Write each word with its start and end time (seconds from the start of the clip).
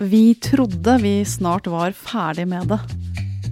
Vi 0.00 0.34
trodde 0.34 0.98
vi 1.02 1.24
snart 1.24 1.66
var 1.66 1.90
ferdig 1.92 2.44
med 2.48 2.68
det. 2.70 2.78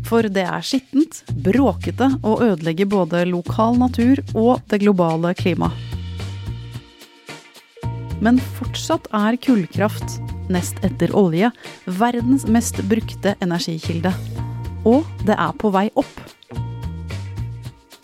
For 0.07 0.23
det 0.31 0.45
er 0.47 0.63
skittent, 0.63 1.25
bråkete 1.43 2.07
og 2.23 2.45
ødelegger 2.45 2.87
både 2.87 3.25
lokal 3.27 3.75
natur 3.81 4.23
og 4.31 4.63
det 4.71 4.79
globale 4.85 5.33
klimaet. 5.35 5.75
Men 8.23 8.39
fortsatt 8.61 9.11
er 9.11 9.35
kullkraft, 9.43 10.21
nest 10.47 10.79
etter 10.87 11.11
olje, 11.19 11.51
verdens 11.99 12.47
mest 12.47 12.79
brukte 12.87 13.35
energikilde. 13.43 14.15
Og 14.87 15.03
det 15.27 15.35
er 15.35 15.59
på 15.59 15.75
vei 15.75 15.89
opp. 15.99 16.15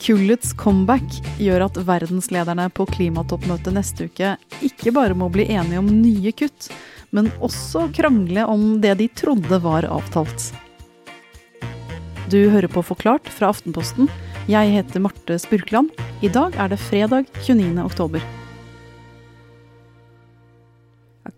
Kullets 0.03 0.51
comeback 0.59 1.21
gjør 1.39 1.69
at 1.69 1.79
verdenslederne 1.87 2.67
på 2.75 2.91
klimatoppmøtet 2.91 3.79
neste 3.79 4.11
uke 4.11 4.35
ikke 4.67 4.91
bare 4.99 5.15
må 5.15 5.31
bli 5.31 5.47
enige 5.55 5.79
om 5.79 5.95
nye 6.03 6.35
kutt, 6.35 6.73
men 7.13 7.29
også 7.45 7.87
krangle 7.97 8.45
om 8.49 8.81
det 8.83 8.97
de 9.01 9.09
trodde 9.13 9.59
var 9.63 9.85
avtalt. 9.85 10.51
Du 12.33 12.39
hører 12.49 12.71
på 12.73 12.81
Forklart 12.87 13.29
fra 13.29 13.51
Aftenposten. 13.53 14.09
Jeg 14.49 14.71
heter 14.73 15.03
Marte 15.05 15.37
Spurkland. 15.39 15.93
I 16.25 16.31
dag 16.33 16.57
er 16.57 16.73
det 16.73 16.81
fredag 16.81 17.29
29. 17.45 17.77
oktober. 17.85 18.25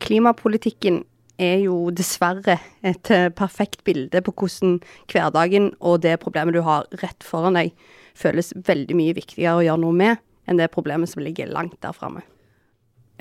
Klimapolitikken 0.04 1.02
er 1.40 1.64
jo 1.64 1.90
dessverre 1.90 2.60
et 2.86 3.10
eh, 3.10 3.30
perfekt 3.34 3.82
bilde 3.82 4.20
på 4.22 4.34
hvordan 4.38 4.76
hverdagen 5.10 5.72
og 5.80 6.04
det 6.04 6.20
problemet 6.22 6.54
du 6.54 6.60
har 6.62 6.86
rett 7.02 7.26
foran 7.26 7.58
deg, 7.58 7.72
føles 8.14 8.52
veldig 8.54 8.94
mye 8.94 9.16
viktigere 9.16 9.58
å 9.58 9.66
gjøre 9.66 9.82
noe 9.82 9.98
med 9.98 10.22
enn 10.46 10.60
det 10.60 10.70
problemet 10.70 11.10
som 11.10 11.24
ligger 11.24 11.50
langt 11.50 11.80
der 11.82 11.96
framme. 11.96 12.22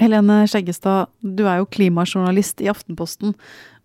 Helene 0.01 0.43
Skjeggestad, 0.49 1.11
du 1.21 1.45
er 1.45 1.61
jo 1.61 1.69
klimajournalist 1.69 2.63
i 2.63 2.69
Aftenposten. 2.71 3.35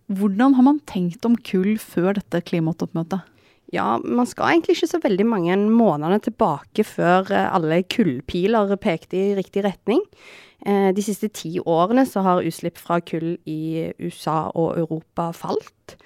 Hvordan 0.08 0.54
har 0.56 0.64
man 0.64 0.80
tenkt 0.88 1.26
om 1.28 1.36
kull 1.36 1.76
før 1.80 2.14
dette 2.16 2.40
klimatoppmøtet? 2.48 3.26
Ja, 3.74 3.98
man 4.00 4.26
skal 4.28 4.54
egentlig 4.54 4.78
ikke 4.78 4.88
så 4.88 5.00
veldig 5.02 5.26
mange 5.28 5.56
måneder 5.68 6.22
tilbake 6.24 6.86
før 6.88 7.28
eh, 7.28 7.50
alle 7.52 7.82
kullpiler 7.84 8.72
pekte 8.80 9.18
i 9.20 9.34
riktig 9.36 9.66
retning. 9.66 10.00
Eh, 10.64 10.88
de 10.96 11.04
siste 11.04 11.28
ti 11.28 11.58
årene 11.60 12.06
så 12.08 12.24
har 12.24 12.40
utslipp 12.48 12.80
fra 12.80 13.02
kull 13.04 13.36
i 13.44 13.90
USA 14.00 14.46
og 14.54 14.80
Europa 14.80 15.28
falt. 15.36 15.98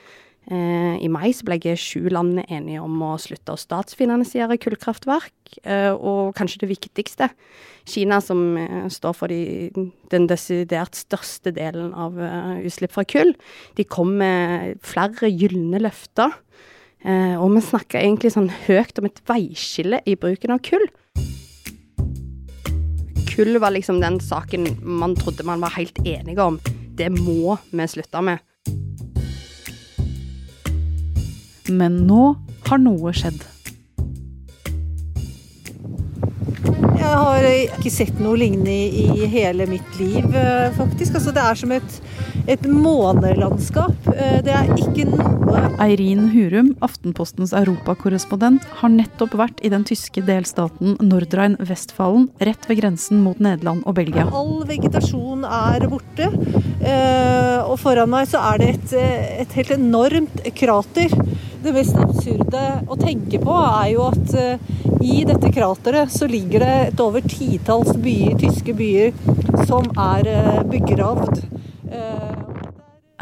Eh, 0.50 0.96
I 0.98 1.08
mai 1.12 1.30
så 1.36 1.46
ble 1.46 1.76
sju 1.78 2.08
land 2.10 2.40
enige 2.48 2.82
om 2.82 3.02
å 3.06 3.12
slutte 3.20 3.54
å 3.54 3.60
statsfinansiere 3.60 4.58
kullkraftverk. 4.62 5.34
Eh, 5.62 5.92
og 5.92 6.32
kanskje 6.38 6.64
det 6.64 6.72
viktigste, 6.72 7.30
Kina 7.82 8.20
som 8.22 8.54
står 8.94 9.14
for 9.18 9.32
de, 9.32 9.70
den 10.12 10.28
desidert 10.30 10.94
største 10.94 11.50
delen 11.50 11.90
av 11.98 12.14
utslipp 12.62 12.94
fra 12.94 13.02
kull, 13.02 13.32
de 13.74 13.82
kom 13.82 14.14
med 14.20 14.78
flere 14.86 15.26
gylne 15.26 15.82
løfter. 15.82 16.30
Og 17.02 17.48
vi 17.50 17.64
snakker 17.66 17.98
egentlig 17.98 18.30
sånn 18.36 18.46
høyt 18.68 19.00
om 19.02 19.08
et 19.08 19.18
veiskille 19.26 19.98
i 20.06 20.14
bruken 20.14 20.54
av 20.54 20.62
kull 20.62 20.86
kull 23.32 23.58
var 23.58 23.72
liksom 23.72 24.00
den 24.00 24.20
saken 24.20 24.66
man 24.82 25.16
trodde 25.16 25.44
man 25.44 25.60
var 25.60 25.72
helt 25.76 25.98
enige 26.04 26.42
om. 26.42 26.58
Det 26.96 27.08
må 27.14 27.56
vi 27.70 27.88
slutte 27.88 28.20
med. 28.22 28.38
Men 31.70 32.02
nå 32.08 32.34
har 32.68 32.80
noe 32.82 33.12
skjedd. 33.14 33.42
Jeg 37.02 37.18
har 37.18 37.44
ikke 37.44 37.90
sett 37.92 38.18
noe 38.22 38.38
lignende 38.40 38.72
i 38.72 39.26
hele 39.30 39.66
mitt 39.68 39.98
liv, 40.00 40.24
eh, 40.34 40.72
faktisk. 40.76 41.18
Altså, 41.18 41.34
det 41.34 41.42
er 41.42 41.58
som 41.58 41.74
et 41.76 42.00
et 42.50 42.64
månelandskap. 42.66 43.94
Eh, 44.12 44.38
det 44.44 44.52
er 44.54 44.70
ikke 44.74 45.06
noe 45.06 45.60
Eirin 45.82 46.28
Hurum, 46.32 46.72
Aftenpostens 46.84 47.52
europakorrespondent, 47.56 48.64
har 48.80 48.92
nettopp 48.92 49.36
vært 49.38 49.62
i 49.64 49.70
den 49.72 49.84
tyske 49.88 50.24
delstaten 50.26 50.96
Nordrhein-Westfalen, 51.02 52.28
rett 52.42 52.68
ved 52.70 52.80
grensen 52.80 53.22
mot 53.24 53.38
Nederland 53.42 53.84
og 53.86 53.96
Belgia. 53.98 54.26
All 54.32 54.62
vegetasjon 54.68 55.46
er 55.46 55.86
borte, 55.90 56.30
eh, 56.80 57.60
og 57.62 57.78
foran 57.82 58.10
meg 58.12 58.30
så 58.30 58.42
er 58.52 58.62
det 58.62 58.72
et, 58.76 58.96
et 59.46 59.58
helt 59.60 59.76
enormt 59.78 60.42
krater. 60.58 61.14
Det 61.62 61.72
mest 61.74 61.96
absurde 61.98 62.62
å 62.90 62.98
tenke 62.98 63.38
på 63.42 63.56
er 63.62 63.88
jo 63.92 64.06
at 64.08 64.34
eh, 64.38 64.70
i 65.02 65.22
dette 65.28 65.52
krateret 65.54 66.10
så 66.12 66.26
ligger 66.30 66.64
det 66.64 66.74
et 66.88 67.02
over 67.02 67.24
titalls 67.26 67.94
byer, 68.02 68.36
tyske 68.42 68.74
byer 68.78 69.14
som 69.68 69.86
er 69.98 70.62
begravd. 70.70 71.42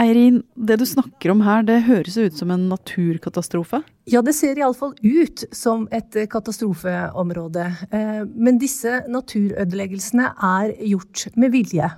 Eirin, 0.00 0.38
det 0.56 0.78
du 0.80 0.86
snakker 0.88 1.32
om 1.34 1.42
her, 1.44 1.64
det 1.66 1.82
høres 1.84 2.16
ut 2.16 2.36
som 2.38 2.52
en 2.54 2.68
naturkatastrofe? 2.70 3.82
Ja, 4.08 4.22
det 4.24 4.32
ser 4.38 4.56
iallfall 4.56 4.94
ut 5.02 5.44
som 5.52 5.84
et 5.92 6.16
katastrofeområde. 6.32 7.66
Eh, 7.92 8.22
men 8.24 8.60
disse 8.62 9.02
naturødeleggelsene 9.12 10.30
er 10.54 10.72
gjort 10.94 11.26
med 11.36 11.52
vilje. 11.52 11.90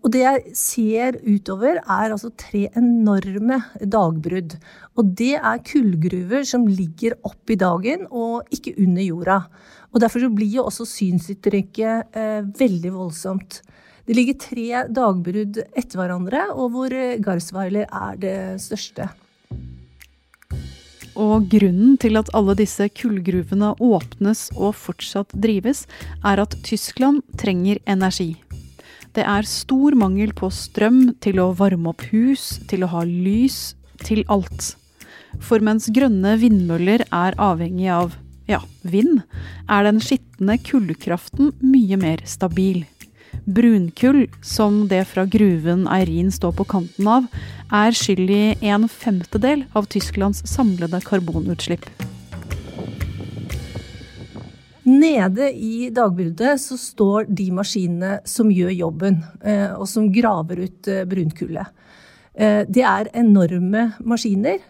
Og 0.00 0.12
det 0.14 0.22
jeg 0.22 0.54
ser 0.56 1.18
utover, 1.26 1.80
er 1.82 2.12
altså 2.14 2.30
tre 2.40 2.66
enorme 2.78 3.58
dagbrudd. 3.80 4.56
Og 4.96 5.12
det 5.18 5.34
er 5.36 5.64
kullgruver 5.66 6.46
som 6.48 6.64
ligger 6.68 7.18
opp 7.28 7.52
i 7.52 7.58
dagen 7.60 8.06
og 8.08 8.48
ikke 8.54 8.78
under 8.80 9.04
jorda. 9.04 9.38
Og 9.92 10.00
derfor 10.00 10.24
blir 10.32 10.56
jo 10.56 10.66
også 10.70 10.88
synsinntrykket 10.88 12.16
eh, 12.16 12.40
veldig 12.56 12.94
voldsomt. 12.96 13.60
Det 14.08 14.16
ligger 14.16 14.38
tre 14.40 14.84
dagbrudd 14.90 15.60
etter 15.68 16.00
hverandre, 16.00 16.46
og 16.56 16.72
hvor 16.74 16.94
Garsweiler 17.22 17.84
er 17.86 18.16
det 18.18 18.38
største. 18.64 19.10
Og 21.20 21.46
grunnen 21.52 21.98
til 22.00 22.16
at 22.16 22.30
alle 22.34 22.56
disse 22.58 22.86
kullgruvene 22.96 23.74
åpnes 23.82 24.48
og 24.56 24.72
fortsatt 24.78 25.34
drives, 25.36 25.84
er 26.24 26.40
at 26.40 26.56
Tyskland 26.64 27.20
trenger 27.38 27.82
energi. 27.84 28.32
Det 29.16 29.24
er 29.26 29.46
stor 29.48 29.96
mangel 29.98 30.30
på 30.36 30.50
strøm 30.54 31.16
til 31.22 31.40
å 31.42 31.50
varme 31.58 31.90
opp 31.90 32.04
hus, 32.12 32.60
til 32.70 32.84
å 32.86 32.90
ha 32.92 33.02
lys, 33.06 33.74
til 34.06 34.22
alt. 34.30 34.74
For 35.42 35.62
mens 35.62 35.88
grønne 35.94 36.36
vindmøller 36.40 37.04
er 37.06 37.38
avhengig 37.38 37.90
av 37.94 38.14
ja, 38.50 38.62
vind, 38.82 39.22
er 39.70 39.86
den 39.86 40.00
skitne 40.02 40.56
kullkraften 40.62 41.52
mye 41.62 41.98
mer 42.00 42.22
stabil. 42.26 42.84
Brunkull, 43.46 44.24
som 44.42 44.84
det 44.90 45.04
fra 45.10 45.24
gruven 45.30 45.86
Eirin 45.90 46.30
står 46.34 46.54
på 46.58 46.66
kanten 46.70 47.10
av, 47.10 47.26
er 47.70 47.94
skyld 47.94 48.30
i 48.30 48.70
en 48.74 48.88
femtedel 48.90 49.66
av 49.78 49.90
Tysklands 49.90 50.42
samlede 50.50 51.02
karbonutslipp. 51.06 51.86
Nede 55.00 55.48
i 55.52 55.88
dagbruddet 55.94 56.60
så 56.60 56.76
står 56.80 57.30
de 57.32 57.48
maskinene 57.56 58.18
som 58.28 58.50
gjør 58.52 58.72
jobben, 58.74 59.20
eh, 59.42 59.70
og 59.72 59.86
som 59.88 60.10
graver 60.12 60.64
ut 60.66 60.90
eh, 60.90 61.06
brunkullet. 61.08 61.70
Eh, 62.34 62.62
det 62.68 62.84
er 62.84 63.12
enorme 63.24 63.90
maskiner. 64.00 64.60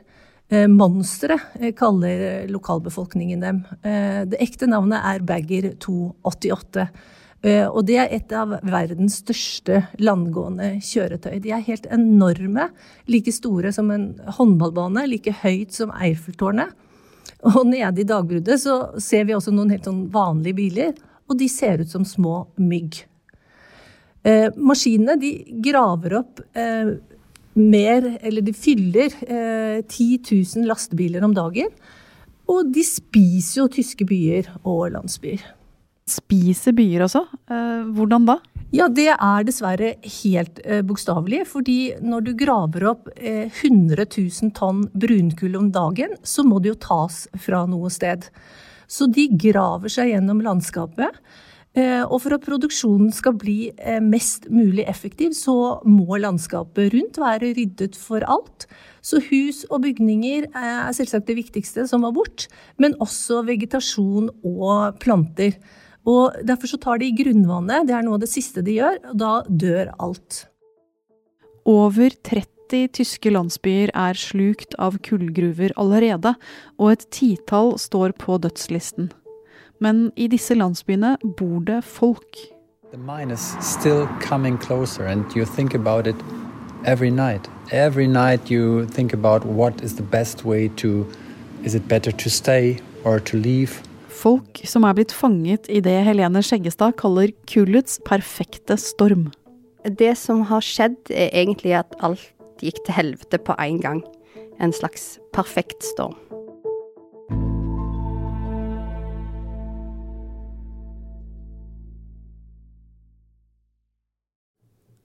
Monstre 0.66 1.36
kaller 1.78 2.48
lokalbefolkningen 2.50 3.44
dem. 3.44 3.60
Det 4.26 4.40
ekte 4.42 4.66
navnet 4.66 4.98
er 5.06 5.22
Bagger 5.22 5.68
288. 5.78 6.88
Eh, 7.40 7.64
og 7.64 7.86
det 7.88 7.96
er 7.96 8.10
et 8.12 8.32
av 8.36 8.52
verdens 8.68 9.20
største 9.22 9.84
landgående 10.00 10.74
kjøretøy. 10.84 11.38
De 11.40 11.54
er 11.56 11.64
helt 11.64 11.88
enorme. 11.92 12.68
Like 13.08 13.32
store 13.32 13.72
som 13.72 13.90
en 13.94 14.10
håndballbane, 14.36 15.06
like 15.08 15.32
høyt 15.40 15.76
som 15.76 15.92
Eiffeltårnet. 15.96 16.74
Og 17.50 17.62
nede 17.68 18.02
i 18.02 18.08
dagbruddet 18.08 18.60
så 18.62 18.80
ser 19.00 19.28
vi 19.28 19.36
også 19.36 19.54
noen 19.54 19.72
helt 19.72 19.86
sånn 19.88 20.06
vanlige 20.12 20.58
biler, 20.58 20.96
og 21.30 21.38
de 21.40 21.46
ser 21.48 21.80
ut 21.80 21.92
som 21.92 22.04
små 22.04 22.42
mygg. 22.60 23.04
Eh, 24.26 24.50
maskinene 24.60 25.14
de 25.20 25.30
graver 25.64 26.18
opp 26.18 26.42
eh, 26.58 26.90
mer, 27.56 28.10
eller 28.20 28.44
de 28.44 28.52
fyller 28.52 29.14
eh, 29.24 29.78
10 29.86 30.20
000 30.26 30.68
lastebiler 30.68 31.24
om 31.24 31.36
dagen. 31.36 31.70
Og 32.50 32.68
de 32.74 32.82
spiser 32.84 33.62
jo 33.62 33.70
tyske 33.72 34.04
byer 34.10 34.50
og 34.66 34.90
landsbyer 34.96 35.46
spiser 36.10 36.74
byer 36.76 37.04
også. 37.06 37.24
Eh, 37.50 37.88
hvordan 37.94 38.26
da? 38.28 38.38
Ja, 38.70 38.86
det 38.86 39.08
er 39.10 39.44
dessverre 39.46 39.96
helt 40.22 40.60
eh, 40.62 40.82
bokstavelig. 40.86 41.42
Fordi 41.50 41.78
når 42.06 42.26
du 42.28 42.32
graver 42.38 42.86
opp 42.92 43.10
eh, 43.16 43.50
100 43.50 44.06
000 44.06 44.54
tonn 44.54 44.84
brunkull 44.94 45.58
om 45.58 45.70
dagen, 45.74 46.14
så 46.22 46.46
må 46.46 46.62
det 46.62 46.74
jo 46.74 46.82
tas 46.86 47.24
fra 47.42 47.64
noe 47.70 47.90
sted. 47.90 48.28
Så 48.90 49.10
de 49.10 49.26
graver 49.34 49.90
seg 49.90 50.12
gjennom 50.12 50.42
landskapet. 50.46 51.18
Eh, 51.78 52.02
og 52.02 52.16
for 52.24 52.34
at 52.34 52.42
produksjonen 52.42 53.12
skal 53.14 53.36
bli 53.38 53.72
eh, 53.78 54.00
mest 54.02 54.48
mulig 54.50 54.86
effektiv, 54.90 55.36
så 55.38 55.78
må 55.86 56.18
landskapet 56.18 56.90
rundt 56.94 57.20
være 57.22 57.52
ryddet 57.58 57.98
for 57.98 58.26
alt. 58.26 58.66
Så 59.06 59.20
hus 59.28 59.62
og 59.70 59.84
bygninger 59.84 60.48
eh, 60.50 60.80
er 60.88 60.96
selvsagt 60.96 61.30
det 61.30 61.38
viktigste 61.38 61.86
som 61.90 62.02
var 62.06 62.14
bort, 62.16 62.48
men 62.82 62.98
også 63.02 63.44
vegetasjon 63.46 64.32
og 64.42 64.98
planter. 65.02 65.54
Og 66.08 66.38
Derfor 66.46 66.70
så 66.70 66.78
tar 66.80 67.02
de 67.02 67.10
grunnvannet, 67.12 67.88
det 67.88 67.96
er 67.96 68.06
noe 68.06 68.16
av 68.16 68.22
det 68.22 68.30
siste 68.32 68.64
de 68.64 68.78
gjør, 68.78 69.02
og 69.12 69.18
da 69.20 69.34
dør 69.48 69.92
alt. 69.98 70.46
Over 71.68 72.14
30 72.24 72.60
30 72.70 72.88
tyske 72.94 73.30
landsbyer 73.30 73.90
er 73.98 74.14
slukt 74.14 74.74
av 74.78 74.98
kullgruver 75.02 75.72
allerede, 75.80 76.34
og 76.78 76.92
et 76.92 77.06
titall 77.10 77.76
står 77.78 78.14
på 78.18 78.38
dødslisten. 78.38 79.10
Men 79.80 80.10
i 80.16 80.28
disse 80.28 80.54
landsbyene 80.54 81.16
bor 81.38 81.60
det 81.66 81.82
folk. 81.84 82.38
The 82.92 82.98
mine 82.98 83.30
is 83.32 83.54
still 83.60 84.06
coming 84.20 84.58
closer, 84.58 85.04
and 85.04 85.24
you 85.34 85.44
think 85.44 85.74
about 85.74 86.06
it 86.06 86.16
every 86.84 87.10
night. 87.10 87.48
Every 87.72 88.06
night 88.06 88.50
you 88.50 88.86
think 88.86 89.12
about 89.12 89.44
what 89.44 89.82
is 89.82 89.94
the 89.94 90.02
best 90.02 90.44
way 90.44 90.68
to. 90.76 91.06
Is 91.64 91.74
it 91.74 91.88
better 91.88 92.10
to 92.12 92.30
stay 92.30 92.78
or 93.04 93.18
to 93.20 93.36
leave? 93.36 93.89
Folk 94.20 94.58
som 94.68 94.84
er 94.84 94.96
blitt 94.98 95.14
fanget 95.16 95.68
i 95.72 95.78
det 95.80 95.94
Helene 96.04 96.42
Skjeggestad 96.44 96.98
kaller 97.00 97.30
kullets 97.48 97.96
perfekte 98.04 98.76
storm. 98.76 99.30
Det 99.80 100.12
som 100.20 100.42
har 100.50 100.60
skjedd, 100.60 100.98
er 101.08 101.32
egentlig 101.32 101.72
at 101.78 101.94
alt 102.04 102.26
gikk 102.60 102.82
til 102.84 102.98
helvete 102.98 103.40
på 103.40 103.56
en 103.56 103.80
gang. 103.80 104.02
En 104.60 104.76
slags 104.76 105.14
perfekt 105.32 105.86
storm. 105.94 106.18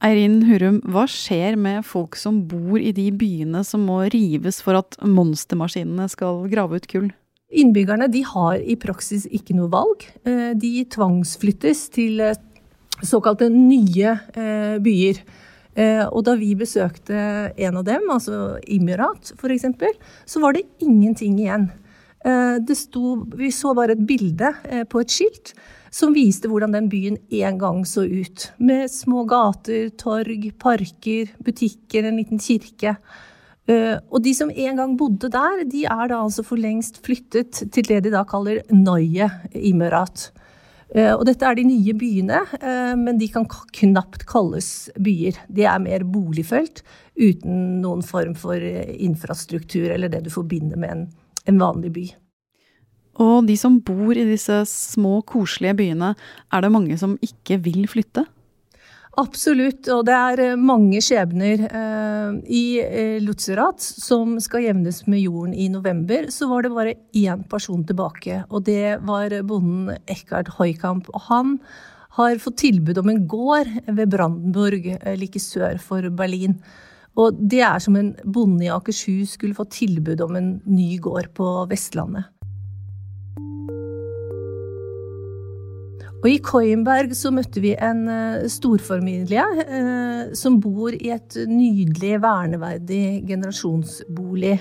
Eirin 0.03 0.41
Hurum, 0.45 0.83
hva 0.91 1.07
skjer 1.09 1.55
med 1.55 1.87
folk 1.87 2.19
som 2.19 2.43
bor 2.51 2.75
i 2.77 2.91
de 2.93 3.07
byene 3.15 3.63
som 3.63 3.87
må 3.87 4.03
rives 4.11 4.59
for 4.61 4.83
at 4.83 4.99
monstermaskinene 4.99 6.11
skal 6.11 6.49
grave 6.51 6.83
ut 6.83 6.91
kull? 6.91 7.13
Innbyggerne 7.53 8.07
de 8.09 8.23
har 8.25 8.57
i 8.57 8.73
praksis 8.79 9.27
ikke 9.29 9.55
noe 9.57 9.69
valg. 9.69 10.05
Eh, 10.25 10.53
de 10.57 10.81
tvangsflyttes 10.89 11.85
til 11.93 12.21
eh, 12.25 12.37
såkalte 13.05 13.51
nye 13.53 14.15
eh, 14.33 14.77
byer. 14.81 15.25
Og 15.75 16.21
da 16.23 16.37
vi 16.39 16.53
besøkte 16.55 17.17
en 17.51 17.77
av 17.81 17.83
dem, 17.83 18.05
altså 18.07 18.61
Imirat 18.71 19.33
f.eks., 19.35 19.65
så 20.23 20.39
var 20.39 20.55
det 20.55 20.61
ingenting 20.79 21.33
igjen. 21.43 21.65
Sto, 22.79 23.17
vi 23.35 23.49
så 23.51 23.73
bare 23.75 23.97
et 23.97 24.05
bilde 24.07 24.53
på 24.87 25.01
et 25.03 25.11
skilt 25.11 25.51
som 25.91 26.15
viste 26.15 26.47
hvordan 26.47 26.71
den 26.77 26.87
byen 26.87 27.19
en 27.41 27.59
gang 27.59 27.83
så 27.83 28.05
ut. 28.07 28.47
Med 28.55 28.87
små 28.87 29.25
gater, 29.27 29.89
torg, 29.99 30.47
parker, 30.63 31.35
butikker, 31.43 32.07
en 32.07 32.21
liten 32.23 32.39
kirke. 32.39 32.95
Uh, 33.65 33.97
og 34.13 34.21
de 34.21 34.33
som 34.37 34.51
en 34.53 34.79
gang 34.79 34.95
bodde 34.99 35.29
der, 35.33 35.63
de 35.65 35.85
er 35.89 36.09
da 36.11 36.19
altså 36.21 36.45
for 36.45 36.61
lengst 36.61 36.99
flyttet 37.05 37.63
til 37.73 37.87
det 37.89 38.03
de 38.05 38.11
da 38.13 38.21
kaller 38.29 38.61
Neue 38.69 39.29
i 39.57 39.73
Mørat. 39.73 40.31
og 40.95 41.25
dette 41.25 41.43
er 41.43 41.55
de 41.57 41.63
nye 41.65 41.93
byene, 41.97 42.43
uh, 42.61 42.93
men 42.95 43.17
de 43.17 43.27
kan 43.27 43.47
knapt 43.49 44.27
kalles 44.29 44.89
byer. 45.01 45.39
De 45.49 45.65
er 45.65 45.81
mer 45.81 46.05
boligfelt 46.05 46.83
uten 47.17 47.81
noen 47.81 48.05
form 48.05 48.35
for 48.37 48.61
infrastruktur 48.61 49.89
eller 49.89 50.13
det 50.13 50.23
du 50.27 50.29
forbinder 50.29 50.77
med 50.77 50.91
en, 50.91 51.03
en 51.49 51.59
vanlig 51.59 51.91
by. 51.95 52.05
Og 53.23 53.47
de 53.47 53.55
som 53.57 53.77
bor 53.85 54.15
i 54.15 54.27
disse 54.27 54.57
små, 54.67 55.21
koselige 55.27 55.77
byene, 55.79 56.13
er 56.51 56.63
det 56.63 56.71
mange 56.73 56.97
som 56.99 57.15
ikke 57.23 57.61
vil 57.63 57.85
flytte? 57.87 58.25
Absolutt, 59.15 59.87
og 59.93 60.01
det 60.09 60.15
er 60.15 60.41
eh, 60.43 60.57
mange 60.59 60.99
skjebner. 61.03 61.61
Eh, 61.69 62.31
I 62.51 62.63
eh, 62.83 63.17
Lutzerat, 63.23 63.79
som 63.79 64.33
skal 64.43 64.65
jevnes 64.65 65.05
med 65.07 65.21
jorden 65.23 65.53
i 65.55 65.69
november, 65.71 66.27
så 66.35 66.49
var 66.51 66.65
det 66.65 66.73
bare 66.75 66.95
én 67.15 67.45
person 67.47 67.85
tilbake. 67.87 68.41
Og 68.49 68.65
det 68.67 68.97
var 69.07 69.37
bonden 69.47 69.95
Eckhard 70.11 70.51
Hoikamp. 70.57 71.07
Og 71.15 71.29
han 71.29 71.55
har 72.19 72.43
fått 72.43 72.59
tilbud 72.65 72.99
om 72.99 73.13
en 73.13 73.23
gård 73.27 73.71
ved 73.87 74.11
Brandenburg, 74.11 74.91
like 75.19 75.39
sør 75.39 75.79
for 75.79 76.11
Berlin. 76.11 76.59
Og 77.15 77.39
det 77.39 77.63
er 77.63 77.79
som 77.79 77.95
en 77.95 78.11
bonde 78.27 78.67
i 78.67 78.71
Akershus 78.71 79.37
skulle 79.37 79.55
få 79.55 79.67
tilbud 79.71 80.23
om 80.27 80.35
en 80.35 80.55
ny 80.67 80.97
gård 80.99 81.31
på 81.35 81.51
Vestlandet. 81.71 82.34
Og 86.25 86.31
i 86.31 86.39
Koienberg 86.41 87.11
så 87.13 87.29
møtte 87.29 87.61
vi 87.61 87.75
en 87.77 88.07
uh, 88.09 88.45
storfamilie 88.49 89.43
eh, 89.61 90.31
som 90.33 90.55
bor 90.57 90.95
i 90.97 91.11
et 91.13 91.35
nydelig, 91.45 92.15
verneverdig 92.23 93.27
generasjonsbolig. 93.29 94.55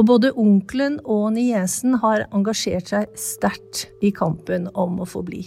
Og 0.00 0.06
både 0.08 0.30
onkelen 0.40 0.96
og 1.04 1.34
niesen 1.34 1.98
har 2.00 2.24
engasjert 2.32 2.94
seg 2.94 3.12
sterkt 3.20 3.90
i 4.00 4.08
kampen 4.08 4.70
om 4.72 4.96
å 5.04 5.04
få 5.04 5.20
bli. 5.20 5.42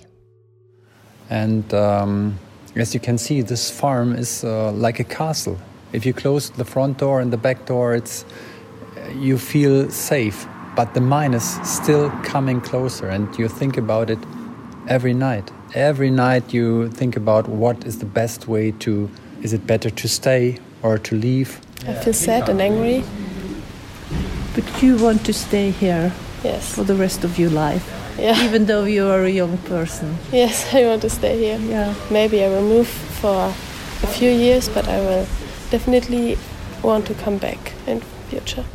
And 1.34 1.74
um, 1.74 2.38
as 2.75 2.94
you 2.94 3.01
can 3.01 3.18
see, 3.18 3.42
this 3.42 3.72
farm 3.72 4.13
is 4.13 4.44
uh, 4.44 4.69
like 4.72 5.00
a 5.00 5.04
castle. 5.04 5.57
If 5.94 6.06
you 6.06 6.13
close 6.13 6.51
the 6.51 6.66
front 6.66 7.00
door 7.00 7.22
and 7.22 7.34
the 7.34 7.42
back 7.42 7.66
door, 7.66 7.96
it's 7.96 8.24
you 9.18 9.40
feel 9.40 9.90
safe. 9.90 10.46
But 10.75 10.94
the 10.94 11.01
mine 11.01 11.34
is 11.34 11.57
still 11.63 12.12
coming 12.22 12.62
closer, 12.62 13.10
and 13.10 13.28
you 13.40 13.48
think 13.48 13.78
about 13.78 14.12
it 14.12 14.19
every 14.89 15.13
night. 15.13 15.51
Every 15.75 16.09
night 16.09 16.53
you 16.53 16.89
think 16.89 17.15
about 17.15 17.47
what 17.47 17.86
is 17.86 18.00
the 18.00 18.06
best 18.06 18.47
way 18.47 18.71
to. 18.80 19.09
Is 19.41 19.53
it 19.53 19.65
better 19.65 19.89
to 19.89 20.07
stay 20.07 20.57
or 20.81 20.97
to 20.97 21.15
leave? 21.15 21.62
I 21.88 21.94
feel 21.94 22.13
sad 22.13 22.50
and 22.50 22.62
angry. 22.62 23.03
But 24.53 24.83
you 24.83 24.97
want 24.97 25.25
to 25.25 25.33
stay 25.33 25.71
here 25.71 26.12
yes. 26.44 26.75
for 26.75 26.83
the 26.83 26.95
rest 26.95 27.24
of 27.24 27.39
your 27.39 27.51
life, 27.51 27.86
yeah. 28.18 28.44
even 28.44 28.65
though 28.65 28.83
you 28.83 29.07
are 29.07 29.24
a 29.24 29.30
young 29.30 29.57
person. 29.59 30.18
Yes, 30.31 30.74
I 30.74 30.86
want 30.86 31.01
to 31.03 31.09
stay 31.09 31.38
here. 31.38 31.59
Yeah. 31.59 31.94
Maybe 32.12 32.44
I 32.44 32.50
will 32.50 32.68
move 32.68 32.88
for 32.88 33.53
a 34.03 34.07
few 34.07 34.30
years, 34.30 34.68
but 34.68 34.88
I 34.89 35.00
will 35.00 35.27
definitely 35.69 36.38
want 36.81 37.06
to 37.07 37.13
come 37.13 37.38
back 37.38 37.74
in 37.88 38.01
future. 38.30 38.65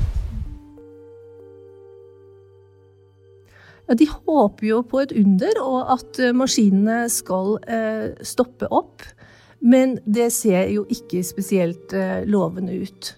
De 3.92 4.06
håper 4.08 4.66
jo 4.66 4.78
på 4.88 5.02
et 5.04 5.12
under, 5.18 5.60
og 5.60 5.92
at 5.98 6.20
eh, 6.22 6.32
maskinene 6.36 7.04
skal 7.12 7.58
eh, 7.68 8.14
stoppe 8.24 8.70
opp. 8.72 9.04
Men 9.64 9.98
det 10.04 10.30
ser 10.36 10.70
jo 10.72 10.86
ikke 10.92 11.22
spesielt 11.24 11.92
eh, 11.96 12.24
lovende 12.28 12.76
ut. 12.84 13.12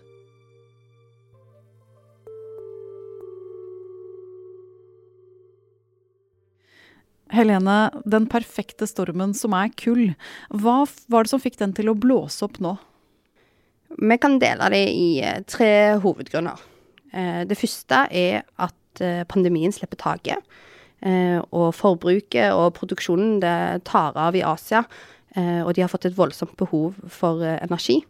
Helene, 7.34 7.90
den 8.06 8.28
perfekte 8.30 8.86
stormen 8.86 9.34
som 9.34 9.54
er 9.58 9.72
kull, 9.74 10.12
hva 10.54 10.84
var 11.10 11.26
det 11.26 11.32
som 11.32 11.42
fikk 11.42 11.58
den 11.58 11.74
til 11.74 11.90
å 11.90 11.98
blåse 11.98 12.46
opp 12.46 12.60
nå? 12.62 12.76
Vi 13.96 14.18
kan 14.22 14.38
dele 14.42 14.70
det 14.72 14.84
i 14.94 15.10
tre 15.50 15.98
hovedgrunner. 16.02 16.62
Eh, 17.12 17.42
det 17.48 17.58
første 17.58 18.06
er 18.10 18.44
at 18.62 18.76
Eh, 19.04 19.24
pandemien 19.28 19.72
slipper 19.72 19.98
taket. 20.00 20.42
Eh, 21.04 21.40
og 21.52 21.74
forbruket 21.76 22.54
og 22.56 22.74
produksjonen 22.78 23.40
det 23.42 23.84
tar 23.88 24.16
av 24.16 24.36
i 24.36 24.44
Asia. 24.46 24.84
Eh, 25.36 25.62
og 25.62 25.74
de 25.74 25.84
har 25.84 25.92
fått 25.92 26.08
et 26.08 26.16
voldsomt 26.16 26.56
behov 26.56 26.96
for 27.12 27.44
energi. 27.44 28.02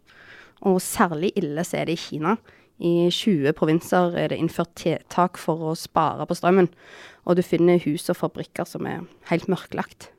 Og 0.62 0.81
særlig 0.81 1.33
ille 1.37 1.64
så 1.66 1.81
er 1.81 1.90
det 1.90 1.99
i 1.99 2.05
Kina. 2.09 2.37
I 2.76 3.09
20 3.09 3.55
provinser 3.57 4.16
er 4.21 4.28
det 4.28 4.38
innført 4.38 4.75
tiltak 4.76 5.38
for 5.40 5.73
å 5.73 5.76
spare 5.78 6.26
på 6.28 6.37
strømmen. 6.37 6.69
Og 7.26 7.37
du 7.37 7.43
finner 7.43 7.81
hus 7.83 8.11
og 8.12 8.21
fabrikker 8.21 8.69
som 8.69 8.87
er 8.87 9.07
helt 9.31 9.49
mørklagt. 9.49 10.11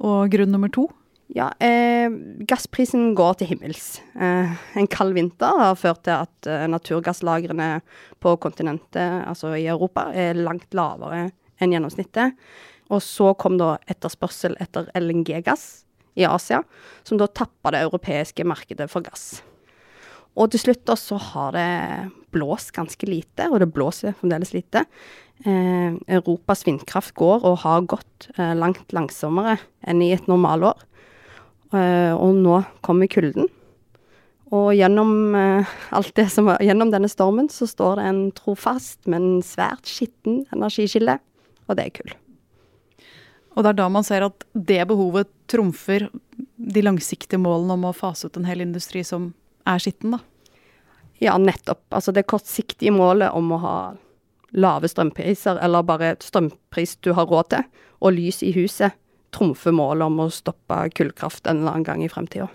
Og 0.00 0.30
grunn 0.32 0.52
nummer 0.52 0.72
to? 0.72 0.88
Ja, 1.34 1.48
eh, 1.58 2.06
gassprisen 2.46 3.14
går 3.18 3.40
til 3.40 3.50
himmels. 3.50 3.98
Eh, 4.14 4.52
en 4.78 4.86
kald 4.86 5.16
vinter 5.16 5.58
har 5.58 5.74
ført 5.78 6.04
til 6.06 6.14
at 6.14 6.46
eh, 6.46 6.68
naturgasslagrene 6.70 7.80
på 8.22 8.36
kontinentet, 8.38 9.24
altså 9.26 9.56
i 9.58 9.66
Europa, 9.66 10.06
er 10.14 10.38
langt 10.38 10.70
lavere 10.76 11.32
enn 11.58 11.74
gjennomsnittet. 11.74 12.38
Og 12.94 13.02
så 13.02 13.32
kom 13.34 13.58
da 13.58 13.74
etterspørsel 13.90 14.54
etter 14.62 14.86
LNG-gass 14.94 15.66
i 16.16 16.24
Asia, 16.28 16.62
som 17.04 17.18
da 17.18 17.26
tappa 17.26 17.74
det 17.74 17.82
europeiske 17.88 18.46
markedet 18.46 18.86
for 18.92 19.02
gass. 19.04 19.42
Og 20.36 20.52
til 20.52 20.62
slutt 20.62 20.84
da 20.86 20.94
så 21.00 21.18
har 21.32 21.54
det 21.56 21.68
blåst 22.36 22.74
ganske 22.76 23.08
lite, 23.08 23.48
og 23.50 23.62
det 23.62 23.72
blåser 23.72 24.14
fremdeles 24.20 24.52
lite. 24.54 24.84
Eh, 25.44 25.96
Europas 26.12 26.62
vindkraft 26.68 27.16
går, 27.16 27.42
og 27.42 27.62
har 27.64 27.88
gått 27.88 28.28
eh, 28.36 28.52
langt 28.56 28.92
langsommere 28.94 29.56
enn 29.82 30.04
i 30.04 30.12
et 30.14 30.28
normalår. 30.30 30.76
Eh, 31.74 32.12
og 32.14 32.36
nå 32.38 32.60
kommer 32.86 33.10
kulden. 33.10 33.48
Og 34.54 34.68
gjennom 34.78 35.34
alt 35.34 36.12
det 36.14 36.28
som 36.30 36.52
gjennom 36.62 36.92
denne 36.92 37.10
stormen, 37.10 37.48
så 37.50 37.66
står 37.66 37.98
det 37.98 38.04
en 38.06 38.20
trofast, 38.36 39.00
men 39.10 39.40
svært 39.42 39.90
skitten 39.90 40.44
energikilde, 40.54 41.16
og 41.66 41.74
det 41.74 41.88
er 41.88 41.96
kull. 41.96 42.14
Og 43.56 43.64
det 43.64 43.72
er 43.72 43.78
da 43.80 43.88
man 43.90 44.04
ser 44.06 44.26
at 44.26 44.44
det 44.52 44.84
behovet 44.86 45.32
trumfer 45.50 46.06
de 46.56 46.82
langsiktige 46.84 47.40
målene 47.40 47.74
om 47.74 47.88
å 47.88 47.94
fase 47.96 48.28
ut 48.28 48.36
en 48.36 48.46
hel 48.48 48.62
industri 48.62 49.02
som 49.06 49.30
er 49.66 49.80
skitten, 49.82 50.14
da? 50.14 50.20
Ja, 51.22 51.38
nettopp. 51.40 51.86
Altså 51.96 52.12
det 52.12 52.26
kortsiktige 52.28 52.92
målet 52.92 53.32
om 53.32 53.54
å 53.56 53.60
ha 53.62 53.76
lave 54.56 54.88
strømpriser, 54.88 55.58
eller 55.64 55.86
bare 55.88 56.14
strømpris 56.20 56.98
du 57.04 57.14
har 57.16 57.28
råd 57.28 57.50
til, 57.54 57.64
og 58.04 58.16
lys 58.18 58.42
i 58.44 58.52
huset, 58.56 58.92
trumfe 59.36 59.72
målet 59.74 60.08
om 60.08 60.22
å 60.24 60.32
stoppe 60.32 60.86
kullkraft 60.96 61.46
en 61.46 61.60
eller 61.60 61.76
annen 61.76 61.86
gang 61.86 62.04
i 62.04 62.12
fremtida. 62.12 62.48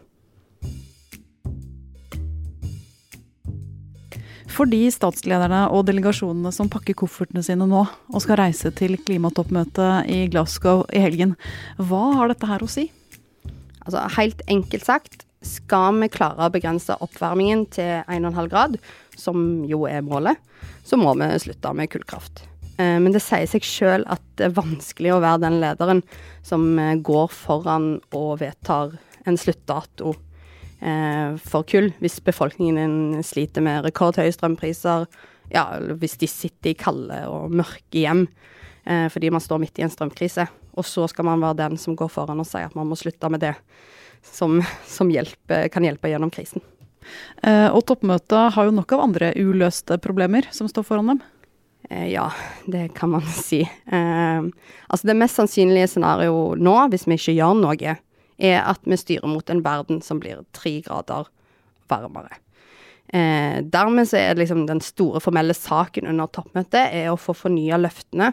For 4.51 4.67
de 4.67 4.81
statslederne 4.91 5.63
og 5.71 5.85
delegasjonene 5.88 6.51
som 6.53 6.69
pakker 6.71 6.97
koffertene 7.00 7.43
sine 7.45 7.67
nå 7.69 7.85
og 7.88 8.23
skal 8.23 8.39
reise 8.41 8.71
til 8.75 8.97
klimatoppmøtet 9.00 10.09
i 10.11 10.25
Glasgow 10.31 10.83
i 10.91 11.03
helgen, 11.03 11.38
hva 11.79 12.09
har 12.17 12.31
dette 12.31 12.50
her 12.50 12.63
å 12.63 12.69
si? 12.69 12.89
Altså, 13.85 14.03
helt 14.17 14.43
enkelt 14.51 14.85
sagt, 14.85 15.25
skal 15.41 15.95
vi 16.03 16.11
klare 16.13 16.45
å 16.45 16.53
begrense 16.53 17.00
oppvarmingen 17.01 17.65
til 17.73 18.03
1,5 18.03 18.51
grad, 18.51 18.77
som 19.17 19.63
jo 19.69 19.85
er 19.89 20.03
målet, 20.05 20.38
så 20.85 21.00
må 21.00 21.15
vi 21.17 21.31
slutte 21.41 21.73
med 21.77 21.89
kullkraft. 21.93 22.50
Eh, 22.77 22.97
men 22.99 23.11
det 23.13 23.23
sier 23.23 23.47
seg 23.49 23.65
sjøl 23.65 24.05
at 24.11 24.23
det 24.39 24.47
er 24.49 24.57
vanskelig 24.57 25.15
å 25.15 25.21
være 25.23 25.43
den 25.45 25.59
lederen 25.63 26.03
som 26.45 26.67
eh, 26.79 26.97
går 27.03 27.31
foran 27.33 27.93
og 28.17 28.39
vedtar 28.41 28.95
en 29.27 29.37
sluttdato 29.37 30.15
eh, 30.79 31.37
for 31.41 31.67
kull, 31.67 31.91
hvis 32.01 32.21
befolkningen 32.25 33.21
sliter 33.25 33.65
med 33.65 33.85
rekordhøye 33.87 34.33
strømpriser, 34.35 35.07
ja, 35.51 35.65
hvis 35.99 36.17
de 36.21 36.29
sitter 36.31 36.71
i 36.71 36.79
kalde 36.79 37.25
og 37.27 37.51
mørke 37.51 38.05
hjem 38.05 38.27
fordi 38.81 39.29
man 39.29 39.43
står 39.43 39.59
midt 39.61 39.77
i 39.77 39.83
en 39.85 39.91
strømkrise. 39.93 40.41
Og 40.73 40.87
så 40.89 41.03
skal 41.05 41.27
man 41.27 41.43
være 41.43 41.59
den 41.59 41.75
som 41.77 41.93
går 41.93 42.07
foran 42.09 42.39
og 42.41 42.47
sier 42.49 42.65
at 42.65 42.73
man 42.73 42.87
må 42.89 42.95
slutte 42.97 43.29
med 43.29 43.43
det 43.43 43.51
som, 44.25 44.55
som 44.89 45.11
hjelper, 45.13 45.67
kan 45.69 45.85
hjelpe 45.85 46.09
gjennom 46.09 46.31
krisen. 46.33 46.63
Og 47.45 47.83
toppmøtet 47.85 48.55
har 48.55 48.65
jo 48.65 48.73
nok 48.73 48.95
av 48.97 49.03
andre 49.05 49.29
uløste 49.37 49.99
problemer 50.01 50.49
som 50.49 50.71
står 50.71 50.87
foran 50.87 51.13
dem? 51.13 51.21
Eh, 51.89 52.07
ja, 52.13 52.27
det 52.65 52.93
kan 52.97 53.09
man 53.09 53.25
si. 53.43 53.61
Eh, 53.61 54.41
altså 54.88 55.07
det 55.07 55.17
mest 55.17 55.39
sannsynlige 55.39 55.89
scenarioet 55.95 56.61
nå, 56.61 56.77
hvis 56.93 57.07
vi 57.09 57.19
ikke 57.19 57.38
gjør 57.39 57.59
noe, 57.63 57.97
er 58.41 58.63
at 58.65 58.81
vi 58.89 58.97
styrer 58.97 59.29
mot 59.29 59.50
en 59.53 59.63
verden 59.65 60.01
som 60.05 60.21
blir 60.21 60.41
tre 60.55 60.79
grader 60.85 61.29
varmere. 61.91 62.39
Eh, 63.11 63.59
dermed 63.67 64.07
så 64.07 64.21
er 64.21 64.39
liksom 64.39 64.65
den 64.69 64.79
store 64.83 65.19
formelle 65.19 65.55
saken 65.57 66.07
under 66.07 66.29
toppmøtet 66.31 66.93
er 66.95 67.09
å 67.11 67.19
få 67.19 67.35
fornya 67.35 67.79
løftene 67.81 68.31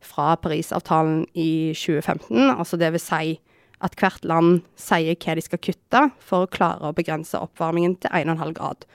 fra 0.00 0.36
Parisavtalen 0.40 1.24
i 1.34 1.74
2015, 1.76 2.46
altså 2.54 2.78
det 2.80 2.92
vil 2.94 3.02
si 3.02 3.34
at 3.84 3.96
hvert 3.98 4.24
land 4.28 4.60
sier 4.78 5.16
hva 5.16 5.34
de 5.36 5.44
skal 5.44 5.60
kutte 5.64 6.02
for 6.24 6.44
å 6.44 6.52
klare 6.52 6.88
å 6.88 6.96
begrense 6.96 7.40
oppvarmingen 7.40 7.96
til 8.00 8.12
1,5 8.22 8.54
grad. 8.56 8.86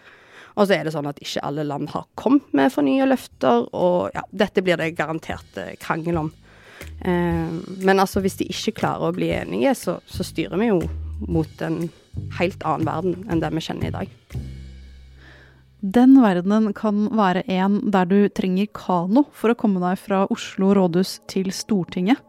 Og 0.56 0.68
så 0.68 0.78
er 0.78 0.88
det 0.88 0.94
sånn 0.96 1.10
at 1.10 1.20
ikke 1.24 1.44
alle 1.44 1.66
land 1.68 1.92
har 1.92 2.08
kommet 2.20 2.54
med 2.56 2.72
fornya 2.74 3.08
løfter, 3.10 3.68
og 3.76 4.16
ja, 4.16 4.24
dette 4.32 4.64
blir 4.64 4.80
det 4.80 4.94
garantert 4.98 5.60
eh, 5.60 5.76
krangel 5.82 6.22
om. 6.24 6.32
Eh, 7.04 7.56
men 7.84 8.00
altså, 8.00 8.24
hvis 8.24 8.40
de 8.40 8.48
ikke 8.52 8.78
klarer 8.80 9.10
å 9.10 9.16
bli 9.16 9.34
enige, 9.36 9.76
så, 9.78 10.00
så 10.08 10.26
styrer 10.28 10.62
vi 10.62 10.72
jo 10.72 10.80
mot 11.28 11.64
en 11.64 11.86
helt 12.40 12.64
annen 12.64 12.88
verden 12.88 13.26
enn 13.32 13.44
den 13.44 13.58
vi 13.60 13.66
kjenner 13.68 13.92
i 13.92 13.96
dag. 13.96 14.14
Den 15.86 16.16
verdenen 16.18 16.72
kan 16.74 17.10
være 17.14 17.44
en 17.52 17.78
der 17.94 18.08
du 18.10 18.20
trenger 18.34 18.72
kano 18.74 19.28
for 19.36 19.54
å 19.54 19.58
komme 19.60 19.84
deg 19.84 20.00
fra 20.02 20.24
Oslo 20.34 20.72
rådhus 20.74 21.20
til 21.30 21.52
Stortinget 21.54 22.24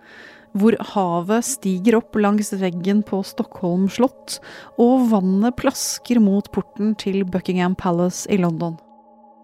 hvor 0.56 0.76
havet 0.94 1.46
stiger 1.46 1.98
opp 2.00 2.16
langs 2.18 2.52
veggen 2.56 3.02
på 3.06 3.20
Stockholm 3.26 3.86
slott, 3.92 4.38
og 4.80 5.08
vannet 5.12 5.56
plasker 5.60 6.20
mot 6.22 6.48
porten 6.54 6.94
til 6.98 7.22
Buckingham 7.28 7.76
Palace 7.78 8.28
i 8.32 8.40
London. 8.40 8.78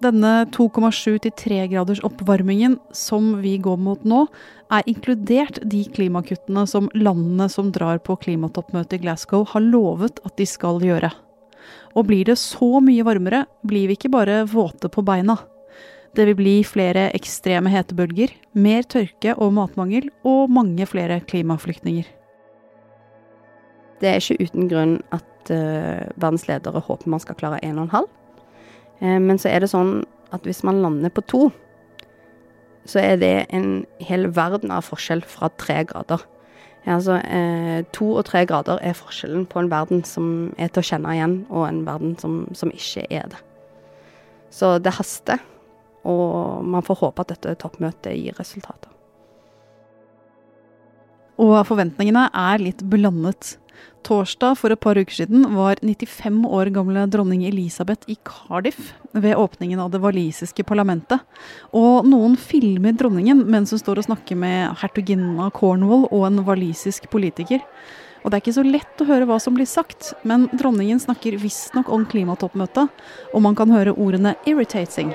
Denne 0.02 0.49
2,7-3 0.50 1.61
graders 1.71 2.00
oppvarmingen 2.02 2.75
som 2.97 3.37
vi 3.42 3.54
går 3.62 3.78
mot 3.78 4.02
nå, 4.09 4.25
er 4.73 4.88
inkludert 4.90 5.61
de 5.69 5.85
klimakuttene 5.95 6.64
som 6.66 6.88
landene 6.97 7.47
som 7.52 7.71
drar 7.75 8.00
på 8.02 8.16
klimatoppmøtet 8.25 8.99
i 8.99 9.04
Glasgow 9.04 9.45
har 9.52 9.62
lovet 9.62 10.19
at 10.26 10.35
de 10.40 10.49
skal 10.49 10.83
gjøre. 10.83 11.12
Og 11.95 12.09
blir 12.09 12.26
det 12.26 12.40
så 12.40 12.81
mye 12.83 13.04
varmere, 13.07 13.45
blir 13.62 13.90
vi 13.90 13.99
ikke 13.99 14.11
bare 14.11 14.42
våte 14.50 14.90
på 14.90 15.04
beina. 15.07 15.37
Det 16.12 16.26
vil 16.28 16.37
bli 16.37 16.57
flere 16.69 17.07
ekstreme 17.16 17.71
hetebølger, 17.73 18.35
mer 18.52 18.85
tørke 18.85 19.33
og 19.40 19.54
matmangel, 19.57 20.11
og 20.28 20.50
mange 20.52 20.85
flere 20.87 21.21
klimaflyktninger. 21.25 22.09
Det 24.02 24.11
er 24.11 24.19
ikke 24.21 24.45
uten 24.45 24.69
grunn 24.69 24.97
at 25.14 25.52
uh, 25.54 26.04
verdens 26.21 26.45
ledere 26.50 26.83
håper 26.85 27.09
man 27.09 27.23
skal 27.23 27.38
klare 27.38 27.62
1,5. 27.64 28.09
Uh, 29.00 29.21
men 29.25 29.40
så 29.40 29.49
er 29.49 29.64
det 29.64 29.71
sånn 29.73 30.02
at 30.37 30.45
hvis 30.45 30.61
man 30.66 30.83
lander 30.85 31.12
på 31.14 31.25
to, 31.33 31.42
så 32.85 33.00
er 33.00 33.16
det 33.16 33.35
en 33.54 33.85
hel 34.02 34.26
verden 34.35 34.73
av 34.75 34.85
forskjell 34.88 35.23
fra 35.25 35.49
tre 35.61 35.81
grader. 35.87 36.25
Altså, 36.83 37.21
eh, 37.23 37.85
to 37.95 38.09
og 38.19 38.25
tre 38.26 38.42
grader 38.47 38.81
er 38.83 38.97
forskjellen 38.99 39.47
på 39.47 39.61
en 39.61 39.71
verden 39.71 40.02
som 40.02 40.50
er 40.59 40.66
til 40.66 40.83
å 40.83 40.88
kjenne 40.88 41.14
igjen, 41.14 41.37
og 41.47 41.69
en 41.69 41.85
verden 41.87 42.16
som, 42.19 42.40
som 42.59 42.73
ikke 42.75 43.07
er 43.07 43.28
det. 43.31 43.38
Så 44.50 44.78
det 44.83 44.97
haster. 44.99 45.38
Og 46.09 46.64
man 46.66 46.85
får 46.87 47.00
håpe 47.04 47.25
at 47.25 47.35
dette 47.35 47.54
toppmøtet 47.62 48.16
gir 48.18 48.37
resultater. 48.38 48.90
Og 51.42 51.56
forventningene 51.66 52.28
er 52.28 52.62
litt 52.62 52.82
blandet. 52.87 53.56
Torsdag 54.06 54.56
for 54.59 54.75
et 54.75 54.80
par 54.82 54.99
uker 54.99 55.14
siden 55.14 55.47
var 55.56 55.78
95 55.82 56.42
år 56.44 56.71
gamle 56.75 57.04
dronning 57.11 57.44
Elisabeth 57.47 58.11
i 58.11 58.16
Cardiff 58.26 58.92
ved 59.14 59.38
åpningen 59.38 59.80
av 59.80 59.92
det 59.94 60.02
walisiske 60.02 60.66
parlamentet. 60.66 61.23
Og 61.75 62.06
noen 62.06 62.37
filmer 62.38 62.94
dronningen 62.99 63.44
mens 63.50 63.73
hun 63.73 63.80
står 63.80 64.02
og 64.02 64.09
snakker 64.11 64.38
med 64.38 64.75
hertuginnen 64.82 65.38
av 65.42 65.54
Cornwall 65.56 66.09
og 66.11 66.26
en 66.28 66.42
walisisk 66.47 67.09
politiker. 67.14 67.62
Og 68.23 68.30
det 68.30 68.38
er 68.38 68.44
ikke 68.44 68.59
så 68.59 68.66
lett 68.66 69.02
å 69.02 69.09
høre 69.09 69.26
hva 69.26 69.38
som 69.42 69.54
blir 69.56 69.66
sagt, 69.66 70.12
men 70.23 70.47
dronningen 70.54 71.00
snakker 71.02 71.40
visstnok 71.42 71.90
om 71.90 72.06
klimatoppmøtet, 72.06 72.92
og 73.35 73.42
man 73.42 73.59
kan 73.59 73.71
høre 73.75 73.97
ordene 73.99 74.37
'irritating' 74.47 75.11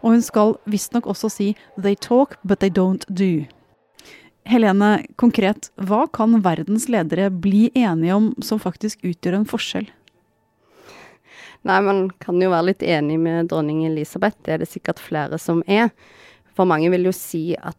Og 0.00 0.14
hun 0.14 0.22
skal 0.24 0.56
visstnok 0.64 1.06
også 1.06 1.30
si 1.30 1.56
'they 1.76 1.94
talk, 1.94 2.36
but 2.44 2.60
they 2.60 2.70
don't 2.70 3.04
do'. 3.08 3.48
Helene, 4.44 5.06
konkret, 5.16 5.70
hva 5.76 6.06
kan 6.12 6.40
verdens 6.42 6.88
ledere 6.88 7.30
bli 7.30 7.70
enige 7.74 8.14
om 8.14 8.34
som 8.42 8.58
faktisk 8.58 9.04
utgjør 9.04 9.36
en 9.36 9.46
forskjell? 9.46 9.90
Nei, 11.62 11.80
man 11.84 12.08
kan 12.18 12.40
jo 12.40 12.48
være 12.50 12.70
litt 12.70 12.82
enig 12.82 13.18
med 13.20 13.50
dronning 13.52 13.84
Elisabeth, 13.84 14.38
det 14.44 14.54
er 14.54 14.62
det 14.62 14.68
sikkert 14.68 14.98
flere 14.98 15.38
som 15.38 15.62
er. 15.66 15.90
For 16.56 16.64
mange 16.64 16.88
vil 16.90 17.04
jo 17.04 17.12
si 17.12 17.54
at 17.54 17.76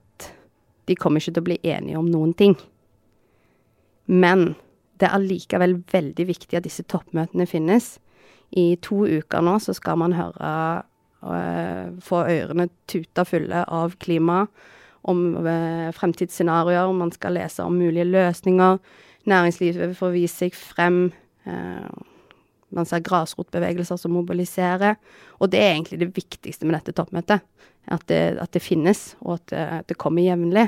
de 0.86 0.96
kommer 0.96 1.20
ikke 1.20 1.34
til 1.34 1.42
å 1.42 1.50
bli 1.50 1.58
enige 1.64 1.98
om 1.98 2.10
noen 2.12 2.36
ting. 2.38 2.56
Men 4.06 4.54
det 5.02 5.10
er 5.10 5.18
allikevel 5.18 5.80
veldig 5.92 6.28
viktig 6.30 6.60
at 6.60 6.68
disse 6.68 6.86
toppmøtene 6.86 7.48
finnes. 7.50 7.96
I 8.54 8.76
to 8.84 9.02
uker 9.08 9.42
nå 9.42 9.58
så 9.64 9.74
skal 9.74 9.98
man 9.98 10.14
høre 10.14 10.84
få 11.22 12.24
ørene 12.26 12.66
tuta 12.90 13.26
fulle 13.30 13.62
av 13.70 13.94
klima, 14.02 14.48
om 15.02 15.48
eh, 15.48 15.90
fremtidsscenarioer, 15.98 16.94
man 16.94 17.12
skal 17.14 17.36
lese 17.38 17.66
om 17.66 17.78
mulige 17.78 18.06
løsninger. 18.06 18.80
Næringslivet 19.30 19.96
får 19.98 20.14
vise 20.14 20.44
seg 20.44 20.58
frem. 20.58 21.08
Eh, 21.50 21.88
man 22.72 22.88
ser 22.88 23.04
grasrotbevegelser 23.06 23.98
som 24.00 24.14
mobiliserer. 24.16 25.00
Og 25.42 25.52
det 25.52 25.62
er 25.62 25.74
egentlig 25.74 26.04
det 26.04 26.12
viktigste 26.16 26.68
med 26.68 26.78
dette 26.78 26.96
toppmøtet. 26.98 27.42
At 27.90 28.06
det, 28.12 28.38
at 28.38 28.54
det 28.54 28.62
finnes, 28.62 29.16
og 29.26 29.40
at 29.40 29.48
det, 29.50 29.66
det 29.90 29.98
kommer 30.02 30.22
jevnlig. 30.22 30.68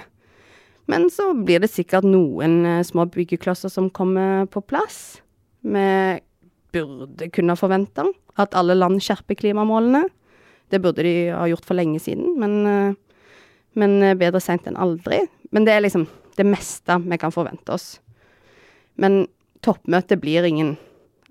Men 0.89 1.07
så 1.13 1.29
blir 1.38 1.62
det 1.63 1.72
sikkert 1.72 2.03
noen 2.03 2.65
små 2.83 3.05
byggeklosser 3.13 3.72
som 3.72 3.91
kommer 3.93 4.50
på 4.51 4.65
plass. 4.65 5.22
Vi 5.62 5.86
burde 6.74 7.29
kunne 7.31 7.55
forvente 7.55 8.03
at 8.41 8.57
alle 8.57 8.75
land 8.75 8.98
skjerper 9.05 9.38
klimamålene. 9.39 10.07
Det 10.74 10.82
burde 10.82 11.06
de 11.06 11.30
ha 11.30 11.46
gjort 11.46 11.68
for 11.70 11.77
lenge 11.77 12.00
siden, 12.01 12.34
men, 12.42 12.65
eh, 12.65 12.96
men 13.77 14.00
eh, 14.01 14.18
bedre 14.18 14.42
seint 14.42 14.65
enn 14.65 14.80
aldri. 14.82 15.20
Men 15.53 15.68
det 15.68 15.75
er 15.75 15.84
liksom 15.86 16.08
det 16.34 16.48
meste 16.50 16.98
vi 17.03 17.20
kan 17.22 17.34
forvente 17.34 17.75
oss. 17.75 18.00
Men 18.98 19.27
toppmøtet 19.62 20.22
blir 20.22 20.48
ingen 20.50 20.75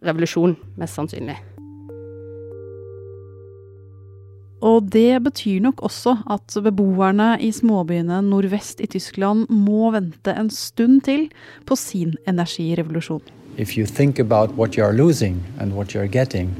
revolusjon, 0.02 0.54
mest 0.78 0.94
sannsynlig. 0.94 1.40
Og 4.62 4.86
det 4.94 5.18
betyr 5.24 5.58
nok 5.64 5.82
også 5.82 6.14
at 6.30 6.54
beboerne 6.62 7.34
i 7.42 7.50
småbyene 7.50 8.20
nordvest 8.22 8.78
i 8.78 8.86
Tyskland 8.86 9.50
må 9.50 9.90
vente 9.90 10.30
en 10.38 10.50
stund 10.54 11.02
til 11.08 11.26
på 11.66 11.74
sin 11.74 12.14
energirevolusjon. 12.30 13.26
If 13.58 13.76
you 13.76 13.86
think 13.86 14.20
about 14.22 14.54
what 14.54 14.78
you 14.78 14.86
are 14.86 14.94
losing 14.94 15.42
and 15.58 15.74
what 15.74 15.94
you 15.94 16.00
are 16.00 16.08
getting, 16.08 16.54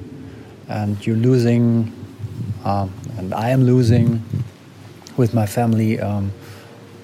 and 0.69 0.97
you're 1.07 1.17
losing 1.17 1.93
uh, 2.65 2.89
and 3.19 3.35
I 3.35 3.51
am 3.51 3.65
losing 3.65 4.23
with 5.17 5.35
my 5.35 5.47
family 5.47 6.01
um, 6.01 6.33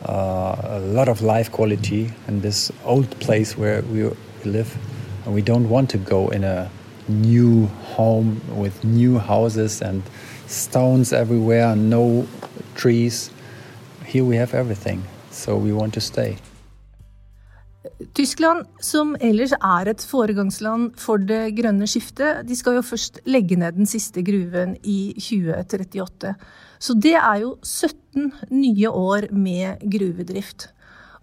uh, 0.05 0.57
a 0.63 0.81
lot 0.81 1.09
of 1.09 1.23
life 1.23 1.51
quality 1.51 2.11
in 2.27 2.41
this 2.41 2.73
old 2.85 3.11
place 3.21 3.57
where 3.57 3.83
we 3.83 4.11
live, 4.45 4.77
and 5.25 5.35
we 5.35 5.43
don't 5.43 5.69
want 5.69 5.91
to 5.91 5.99
go 5.99 6.29
in 6.29 6.45
a 6.45 6.71
new 7.09 7.67
home 7.97 8.41
with 8.55 8.85
new 8.85 9.19
houses 9.19 9.83
and 9.83 10.03
stones 10.47 11.13
everywhere, 11.13 11.75
no 11.75 12.27
trees. 12.75 13.31
Here 14.07 14.25
we 14.25 14.37
have 14.37 14.55
everything, 14.55 15.03
so 15.31 15.57
we 15.57 15.73
want 15.73 15.95
to 15.95 16.01
stay. 16.01 16.37
Tyskland, 18.15 18.67
som 18.81 19.17
ellers 19.19 19.53
er 19.59 19.89
et 19.91 20.03
foregangsland 20.07 20.93
for 21.01 21.19
det 21.19 21.57
grønne 21.59 21.87
skiftet, 21.91 22.45
de 22.47 22.55
skal 22.55 22.79
jo 22.79 22.87
først 22.87 23.19
legge 23.27 23.59
ned 23.59 23.75
den 23.75 23.91
siste 23.91 24.23
gruven 24.23 24.77
i 24.87 25.15
2038. 25.19 26.35
Så 26.79 26.95
det 26.95 27.17
er 27.19 27.41
jo 27.43 27.57
17 27.63 28.31
nye 28.55 28.93
år 28.93 29.31
med 29.35 29.83
gruvedrift. 29.83 30.69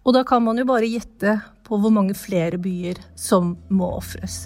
Og 0.03 0.17
da 0.17 0.25
kan 0.27 0.43
man 0.43 0.59
jo 0.59 0.67
bare 0.67 0.91
gjette 0.91 1.37
på 1.65 1.79
hvor 1.79 1.95
mange 1.95 2.17
flere 2.17 2.59
byer 2.61 2.99
som 3.15 3.55
må 3.71 3.95
ofres. 3.95 4.45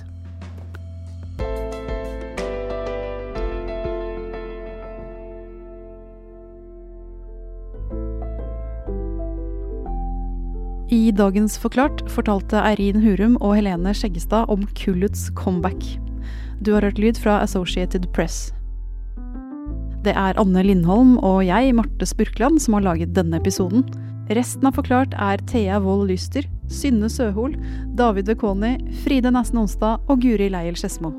I 10.90 11.12
dagens 11.14 11.54
Forklart 11.62 12.00
fortalte 12.10 12.58
Eirin 12.66 13.04
Hurum 13.04 13.36
og 13.46 13.54
Helene 13.60 13.92
Skjeggestad 13.94 14.50
om 14.50 14.64
kullets 14.74 15.28
comeback. 15.38 15.78
Du 16.66 16.72
har 16.74 16.82
hørt 16.82 16.98
lyd 16.98 17.20
fra 17.22 17.36
Associated 17.44 18.08
Press. 18.16 18.50
Det 20.02 20.16
er 20.18 20.40
Anne 20.42 20.66
Lindholm 20.66 21.20
og 21.22 21.44
jeg, 21.46 21.76
Marte 21.78 22.10
Spurkland, 22.10 22.58
som 22.58 22.80
har 22.80 22.88
laget 22.88 23.14
denne 23.14 23.38
episoden. 23.38 23.86
Resten 24.34 24.66
av 24.66 24.82
Forklart 24.82 25.14
er 25.14 25.38
Thea 25.46 25.78
Wold 25.78 26.10
Lyster, 26.10 26.50
Synne 26.74 27.06
Søhol, 27.06 27.54
David 27.94 28.34
Vekoni, 28.34 28.80
Fride 29.06 29.30
Nesten 29.30 29.62
Onsdag 29.62 30.10
og 30.10 30.26
Guri 30.26 30.50
Leiel 30.50 30.78
Skedsmo. 30.80 31.14